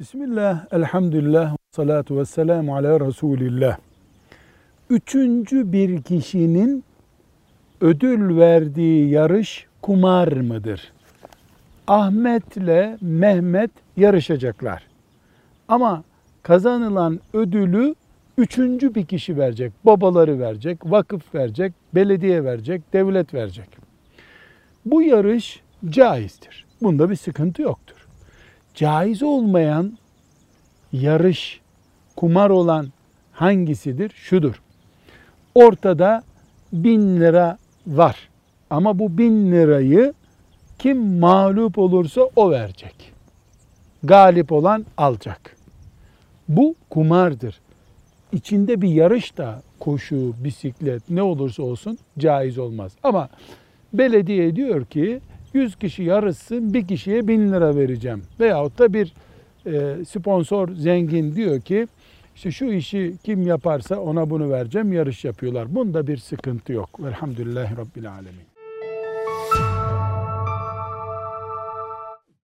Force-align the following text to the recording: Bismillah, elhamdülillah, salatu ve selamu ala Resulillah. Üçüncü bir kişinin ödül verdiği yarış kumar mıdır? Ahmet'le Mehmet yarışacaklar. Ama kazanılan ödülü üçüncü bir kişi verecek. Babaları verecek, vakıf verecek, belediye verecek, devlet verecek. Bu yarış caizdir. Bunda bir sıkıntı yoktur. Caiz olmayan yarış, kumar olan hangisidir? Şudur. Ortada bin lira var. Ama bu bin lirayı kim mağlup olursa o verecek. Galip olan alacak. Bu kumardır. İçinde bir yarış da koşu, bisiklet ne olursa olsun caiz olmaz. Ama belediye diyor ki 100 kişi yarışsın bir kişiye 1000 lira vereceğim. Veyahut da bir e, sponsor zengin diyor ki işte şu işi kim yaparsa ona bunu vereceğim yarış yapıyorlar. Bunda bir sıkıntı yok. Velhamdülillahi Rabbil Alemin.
Bismillah, 0.00 0.66
elhamdülillah, 0.72 1.56
salatu 1.70 2.18
ve 2.18 2.24
selamu 2.24 2.76
ala 2.76 3.00
Resulillah. 3.00 3.78
Üçüncü 4.90 5.72
bir 5.72 6.02
kişinin 6.02 6.84
ödül 7.80 8.36
verdiği 8.36 9.10
yarış 9.10 9.66
kumar 9.82 10.32
mıdır? 10.32 10.92
Ahmet'le 11.86 13.02
Mehmet 13.02 13.70
yarışacaklar. 13.96 14.86
Ama 15.68 16.04
kazanılan 16.42 17.20
ödülü 17.32 17.94
üçüncü 18.38 18.94
bir 18.94 19.06
kişi 19.06 19.38
verecek. 19.38 19.72
Babaları 19.84 20.38
verecek, 20.38 20.78
vakıf 20.84 21.34
verecek, 21.34 21.72
belediye 21.94 22.44
verecek, 22.44 22.92
devlet 22.92 23.34
verecek. 23.34 23.68
Bu 24.86 25.02
yarış 25.02 25.62
caizdir. 25.88 26.66
Bunda 26.82 27.10
bir 27.10 27.16
sıkıntı 27.16 27.62
yoktur. 27.62 28.09
Caiz 28.74 29.22
olmayan 29.22 29.98
yarış, 30.92 31.60
kumar 32.16 32.50
olan 32.50 32.88
hangisidir? 33.32 34.12
Şudur. 34.14 34.62
Ortada 35.54 36.22
bin 36.72 37.20
lira 37.20 37.58
var. 37.86 38.28
Ama 38.70 38.98
bu 38.98 39.18
bin 39.18 39.52
lirayı 39.52 40.12
kim 40.78 41.18
mağlup 41.18 41.78
olursa 41.78 42.20
o 42.36 42.50
verecek. 42.50 43.12
Galip 44.02 44.52
olan 44.52 44.86
alacak. 44.96 45.56
Bu 46.48 46.74
kumardır. 46.90 47.60
İçinde 48.32 48.82
bir 48.82 48.88
yarış 48.88 49.36
da 49.36 49.62
koşu, 49.80 50.34
bisiklet 50.44 51.10
ne 51.10 51.22
olursa 51.22 51.62
olsun 51.62 51.98
caiz 52.18 52.58
olmaz. 52.58 52.92
Ama 53.02 53.28
belediye 53.92 54.56
diyor 54.56 54.84
ki 54.84 55.20
100 55.54 55.76
kişi 55.76 56.02
yarışsın 56.02 56.74
bir 56.74 56.86
kişiye 56.86 57.28
1000 57.28 57.52
lira 57.52 57.76
vereceğim. 57.76 58.22
Veyahut 58.40 58.78
da 58.78 58.92
bir 58.92 59.12
e, 59.66 60.04
sponsor 60.04 60.68
zengin 60.68 61.34
diyor 61.34 61.60
ki 61.60 61.86
işte 62.36 62.50
şu 62.50 62.64
işi 62.64 63.14
kim 63.24 63.46
yaparsa 63.46 63.96
ona 63.96 64.30
bunu 64.30 64.50
vereceğim 64.50 64.92
yarış 64.92 65.24
yapıyorlar. 65.24 65.74
Bunda 65.74 66.06
bir 66.06 66.16
sıkıntı 66.16 66.72
yok. 66.72 67.04
Velhamdülillahi 67.04 67.76
Rabbil 67.76 68.12
Alemin. 68.12 68.50